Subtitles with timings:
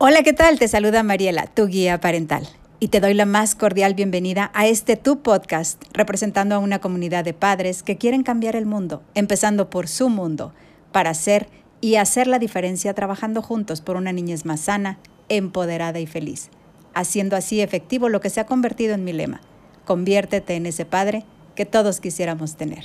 [0.00, 0.60] Hola, ¿qué tal?
[0.60, 2.48] Te saluda Mariela, tu guía parental.
[2.78, 7.24] Y te doy la más cordial bienvenida a este tu podcast, representando a una comunidad
[7.24, 10.52] de padres que quieren cambiar el mundo, empezando por su mundo,
[10.92, 11.48] para hacer
[11.80, 16.50] y hacer la diferencia trabajando juntos por una niñez más sana, empoderada y feliz,
[16.94, 19.40] haciendo así efectivo lo que se ha convertido en mi lema.
[19.84, 21.24] Conviértete en ese padre
[21.56, 22.84] que todos quisiéramos tener.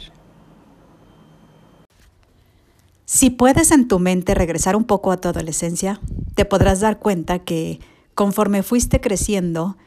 [3.05, 6.01] Si puedes en tu mente regresar un poco a tu adolescencia,
[6.35, 7.79] te podrás dar cuenta que
[8.13, 9.77] conforme fuiste creciendo,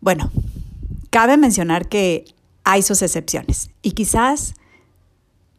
[0.00, 0.30] bueno,
[1.10, 2.24] cabe mencionar que
[2.64, 4.54] hay sus excepciones y quizás,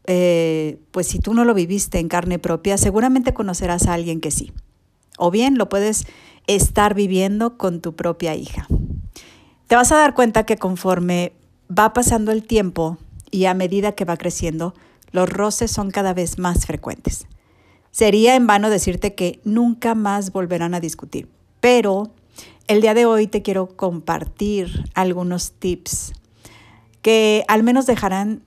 [0.05, 4.31] eh, pues si tú no lo viviste en carne propia, seguramente conocerás a alguien que
[4.31, 4.51] sí.
[5.17, 6.05] O bien lo puedes
[6.47, 8.67] estar viviendo con tu propia hija.
[9.67, 11.33] Te vas a dar cuenta que conforme
[11.69, 12.97] va pasando el tiempo
[13.29, 14.73] y a medida que va creciendo,
[15.11, 17.27] los roces son cada vez más frecuentes.
[17.91, 21.27] Sería en vano decirte que nunca más volverán a discutir,
[21.59, 22.11] pero
[22.67, 26.13] el día de hoy te quiero compartir algunos tips
[27.01, 28.43] que al menos dejarán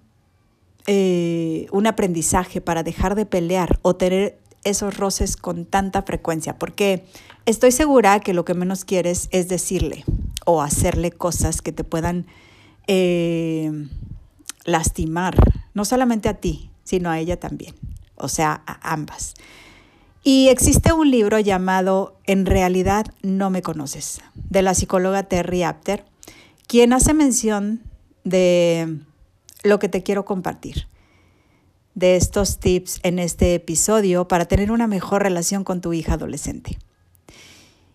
[0.86, 7.04] eh, un aprendizaje para dejar de pelear o tener esos roces con tanta frecuencia, porque
[7.46, 10.04] estoy segura que lo que menos quieres es decirle
[10.44, 12.26] o hacerle cosas que te puedan
[12.86, 13.70] eh,
[14.64, 15.36] lastimar,
[15.74, 17.74] no solamente a ti, sino a ella también,
[18.22, 19.34] o sea, ambas.
[20.24, 26.04] Y existe un libro llamado En realidad no me conoces, de la psicóloga Terry Apter,
[26.66, 27.82] quien hace mención
[28.24, 29.00] de
[29.64, 30.86] lo que te quiero compartir,
[31.94, 36.78] de estos tips en este episodio para tener una mejor relación con tu hija adolescente.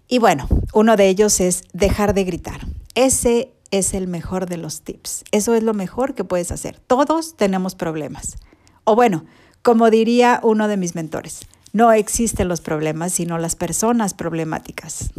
[0.08, 2.68] Y bueno, uno de ellos es dejar de gritar.
[2.96, 5.24] Ese es el mejor de los tips.
[5.32, 6.80] Eso es lo mejor que puedes hacer.
[6.88, 8.38] Todos tenemos problemas.
[8.84, 9.26] O bueno,
[9.68, 11.42] como diría uno de mis mentores,
[11.74, 15.10] no existen los problemas, sino las personas problemáticas.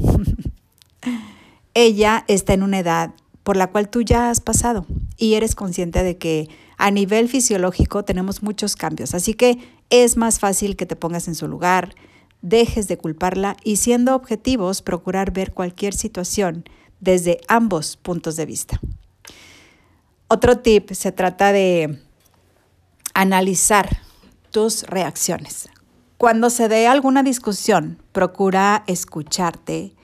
[1.75, 3.11] Ella está en una edad
[3.42, 4.87] por la cual tú ya has pasado
[5.19, 6.48] y eres consciente de que
[6.79, 9.58] a nivel fisiológico tenemos muchos cambios, así que
[9.91, 11.95] es más fácil que te pongas en su lugar,
[12.41, 16.64] dejes de culparla y siendo objetivos procurar ver cualquier situación
[17.01, 18.81] desde ambos puntos de vista.
[20.29, 21.98] Otro tip se trata de
[23.13, 24.08] analizar
[24.51, 25.69] tus reacciones.
[26.17, 29.95] Cuando se dé alguna discusión, procura escucharte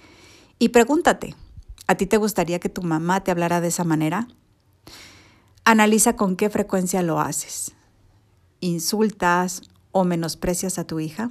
[0.59, 1.35] y pregúntate,
[1.87, 4.29] ¿a ti te gustaría que tu mamá te hablara de esa manera?
[5.65, 7.73] Analiza con qué frecuencia lo haces.
[8.61, 11.31] ¿Insultas o menosprecias a tu hija?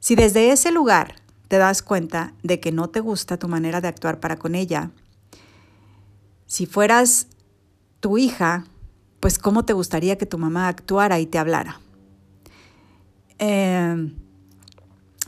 [0.00, 1.16] Si desde ese lugar
[1.48, 4.90] te das cuenta de que no te gusta tu manera de actuar para con ella.
[6.46, 7.26] Si fueras
[8.00, 8.64] tu hija,
[9.20, 11.80] pues cómo te gustaría que tu mamá actuara y te hablara.
[13.38, 14.14] Em,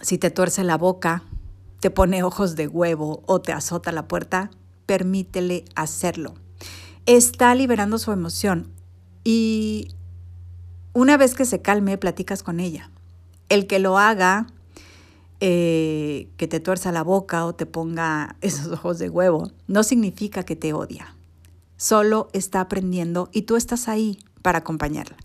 [0.00, 1.24] si te tuerce la boca,
[1.80, 4.50] te pone ojos de huevo o te azota la puerta,
[4.86, 6.34] permítele hacerlo.
[7.06, 8.68] Está liberando su emoción
[9.24, 9.88] y
[10.92, 12.90] una vez que se calme, platicas con ella.
[13.48, 14.46] El que lo haga
[15.42, 20.42] eh, que te tuerza la boca o te ponga esos ojos de huevo, no significa
[20.42, 21.16] que te odia.
[21.80, 25.16] Solo está aprendiendo y tú estás ahí para acompañarla.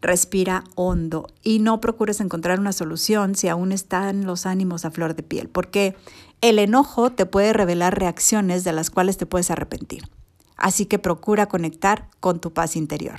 [0.00, 5.16] Respira hondo y no procures encontrar una solución si aún están los ánimos a flor
[5.16, 5.96] de piel, porque
[6.40, 10.08] el enojo te puede revelar reacciones de las cuales te puedes arrepentir.
[10.56, 13.18] Así que procura conectar con tu paz interior.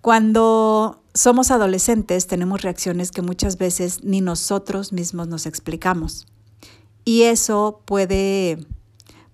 [0.00, 6.26] Cuando somos adolescentes tenemos reacciones que muchas veces ni nosotros mismos nos explicamos.
[7.04, 8.66] Y eso puede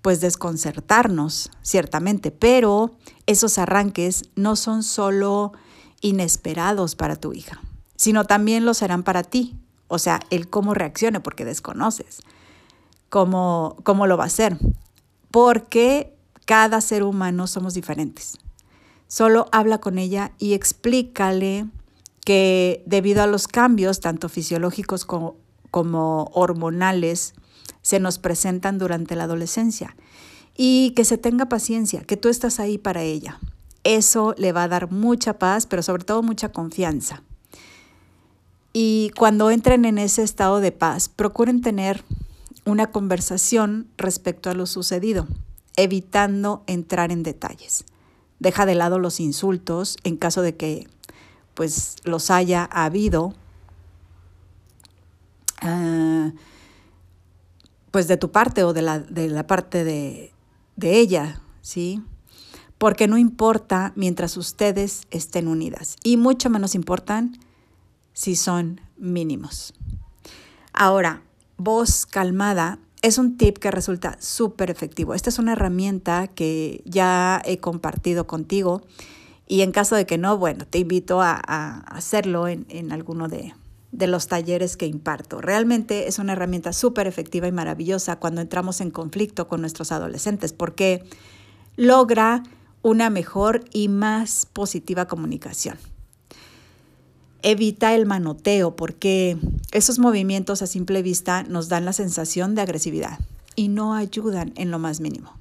[0.02, 2.90] pues desconcertarnos, ciertamente, pero
[3.26, 5.52] esos arranques no son solo
[6.00, 7.60] inesperados para tu hija,
[7.96, 9.56] sino también lo serán para ti.
[9.88, 12.20] O sea, el cómo reaccione, porque desconoces
[13.08, 14.56] cómo, cómo lo va a hacer.
[15.30, 18.38] Porque cada ser humano somos diferentes.
[19.06, 21.66] Solo habla con ella y explícale
[22.24, 27.34] que debido a los cambios, tanto fisiológicos como, hormonales,
[27.80, 29.96] se nos presentan durante la adolescencia
[30.56, 33.40] y que se tenga paciencia, que tú estás ahí para ella.
[33.84, 37.22] Eso le va a dar mucha paz, pero sobre todo mucha confianza.
[38.72, 42.04] Y cuando entren en ese estado de paz, procuren tener
[42.64, 45.26] una conversación respecto a lo sucedido,
[45.76, 47.84] evitando entrar en detalles
[48.42, 50.88] deja de lado los insultos en caso de que
[51.54, 53.34] pues los haya habido.
[55.60, 56.32] Ah,
[57.92, 60.32] pues de tu parte o de la, de la parte de,
[60.76, 62.02] de ella, ¿sí?
[62.78, 67.38] Porque no importa mientras ustedes estén unidas y mucho menos importan
[68.14, 69.74] si son mínimos.
[70.72, 71.22] Ahora,
[71.58, 75.14] voz calmada es un tip que resulta súper efectivo.
[75.14, 78.82] Esta es una herramienta que ya he compartido contigo
[79.46, 81.34] y en caso de que no, bueno, te invito a,
[81.88, 83.52] hacerlo en, en alguno de,
[83.92, 85.40] de los talleres que imparto.
[85.40, 90.52] Realmente es una herramienta súper efectiva y maravillosa cuando entramos en conflicto con nuestros adolescentes
[90.52, 91.04] porque
[91.76, 92.42] logra
[92.80, 95.78] una mejor y más positiva comunicación.
[97.42, 99.36] Evita el manoteo porque
[99.72, 103.18] esos movimientos a simple vista nos dan la sensación de agresividad
[103.56, 105.32] y no ayudan en lo más mínimo.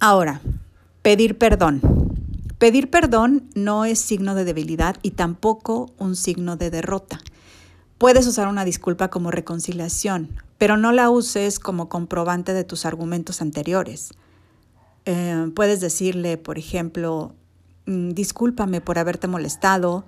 [0.00, 0.40] Ahora,
[1.02, 1.99] pedir perdón.
[2.60, 7.18] Pedir perdón no es signo de debilidad y tampoco un signo de derrota.
[7.96, 10.28] Puedes usar una disculpa como reconciliación,
[10.58, 14.12] pero no la uses como comprobante de tus argumentos anteriores.
[15.06, 17.34] Eh, puedes decirle, por ejemplo,
[17.86, 20.04] mm, discúlpame por haberte molestado,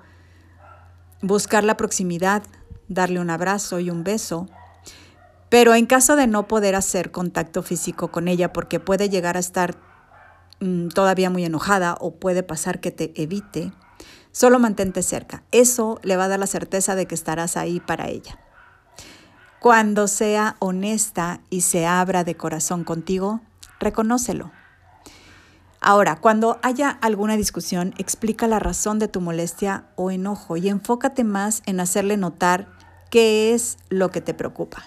[1.23, 2.43] buscar la proximidad,
[2.87, 4.47] darle un abrazo y un beso.
[5.49, 9.41] Pero en caso de no poder hacer contacto físico con ella porque puede llegar a
[9.41, 9.92] estar
[10.63, 13.73] mm, todavía muy enojada o puede pasar que te evite,
[14.33, 15.43] Solo mantente cerca.
[15.53, 18.39] Eso le va a dar la certeza de que estarás ahí para ella.
[19.61, 23.43] Cuando sea honesta y se abra de corazón contigo,
[23.79, 24.51] reconócelo.
[25.81, 31.25] Ahora, cuando haya alguna discusión, explica la razón de tu molestia o enojo y enfócate
[31.25, 32.69] más en hacerle notar
[33.11, 34.83] qué es lo que te preocupa.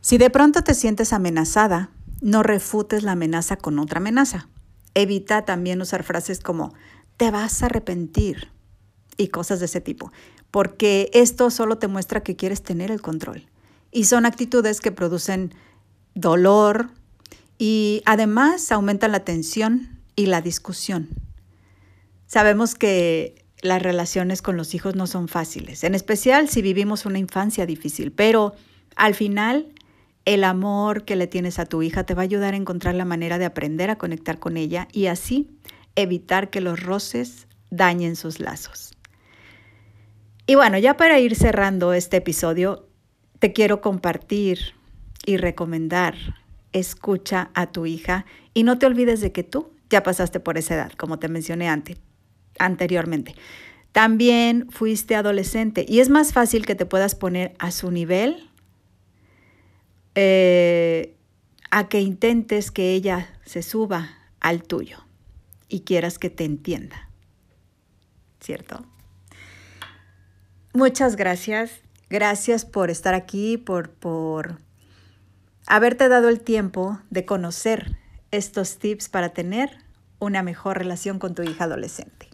[0.00, 1.90] Si de pronto te sientes amenazada,
[2.20, 4.48] no refutes la amenaza con otra amenaza.
[4.94, 6.74] Evita también usar frases como
[7.16, 8.48] te vas a arrepentir
[9.16, 10.12] y cosas de ese tipo,
[10.50, 13.46] porque esto solo te muestra que quieres tener el control.
[13.90, 15.54] Y son actitudes que producen
[16.14, 16.90] dolor
[17.58, 21.08] y además aumentan la tensión y la discusión.
[22.26, 27.18] Sabemos que las relaciones con los hijos no son fáciles, en especial si vivimos una
[27.18, 28.54] infancia difícil, pero
[28.96, 29.72] al final
[30.26, 33.04] el amor que le tienes a tu hija te va a ayudar a encontrar la
[33.04, 35.48] manera de aprender a conectar con ella y así
[35.94, 38.92] evitar que los roces dañen sus lazos.
[40.46, 42.88] Y bueno, ya para ir cerrando este episodio,
[43.38, 44.58] te quiero compartir
[45.24, 46.14] y recomendar,
[46.72, 50.74] escucha a tu hija y no te olvides de que tú ya pasaste por esa
[50.74, 51.68] edad, como te mencioné
[52.58, 53.34] anteriormente.
[53.92, 58.50] También fuiste adolescente y es más fácil que te puedas poner a su nivel
[60.16, 61.14] eh,
[61.70, 64.10] a que intentes que ella se suba
[64.40, 65.04] al tuyo
[65.68, 67.10] y quieras que te entienda.
[68.40, 68.84] ¿Cierto?
[70.72, 71.70] Muchas gracias.
[72.08, 74.60] Gracias por estar aquí, por, por
[75.66, 77.96] haberte dado el tiempo de conocer
[78.30, 79.78] estos tips para tener
[80.18, 82.28] una mejor relación con tu hija adolescente.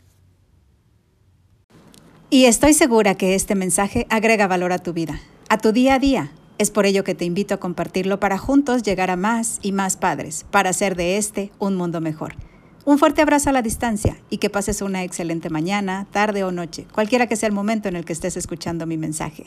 [2.31, 5.99] Y estoy segura que este mensaje agrega valor a tu vida, a tu día a
[5.99, 6.33] día.
[6.63, 9.97] Es por ello que te invito a compartirlo para juntos llegar a más y más
[9.97, 12.37] padres, para hacer de este un mundo mejor.
[12.85, 16.87] Un fuerte abrazo a la distancia y que pases una excelente mañana, tarde o noche,
[16.95, 19.47] cualquiera que sea el momento en el que estés escuchando mi mensaje.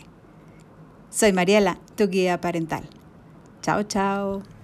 [1.09, 2.83] Soy Mariela, tu guía parental.
[3.61, 4.54] Chao, chao.